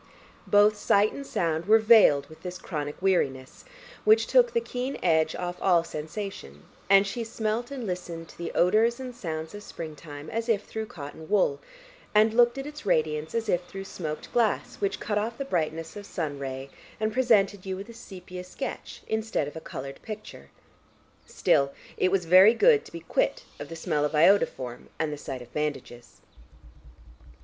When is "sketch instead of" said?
18.43-19.55